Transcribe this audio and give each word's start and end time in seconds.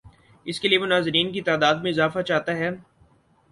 اس 0.45 0.59
کے 0.59 0.67
لیے 0.67 0.77
وہ 0.77 0.85
ناظرین 0.85 1.31
کی 1.31 1.41
تعداد 1.41 1.75
میں 1.75 1.91
اضافہ 1.91 2.21
چاہتا 2.21 2.57
ہے۔ 2.57 2.69